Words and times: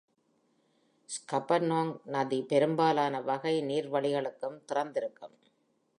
Scuppernong 1.09 1.93
நதி 2.05 2.41
பெரும்பாலான 2.41 3.21
வகை 3.21 3.55
நீர்வழிகளுக்கும் 3.61 4.57
திறந்திருக்கும். 4.65 5.35